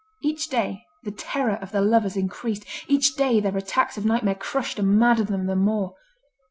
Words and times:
Each 0.23 0.49
day, 0.49 0.85
the 1.03 1.11
terror 1.11 1.59
of 1.61 1.71
the 1.71 1.79
lovers 1.79 2.17
increased, 2.17 2.65
each 2.87 3.15
day 3.15 3.39
their 3.39 3.55
attacks 3.55 3.97
of 3.99 4.03
nightmare 4.03 4.33
crushed 4.33 4.79
and 4.79 4.97
maddened 4.97 5.27
them 5.29 5.45
the 5.45 5.55
more. 5.55 5.93